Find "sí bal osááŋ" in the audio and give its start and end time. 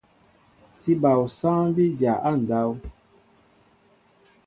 0.79-1.65